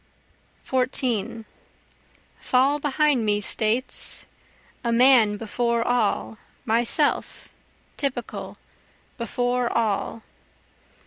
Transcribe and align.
14 0.63 1.45
Fall 2.39 2.79
behind 2.79 3.23
me 3.23 3.39
States! 3.39 4.25
A 4.83 4.91
man 4.91 5.37
before 5.37 5.83
all 5.87 6.39
myself, 6.65 7.49
typical, 7.97 8.57
before 9.19 9.71
all. 9.71 10.23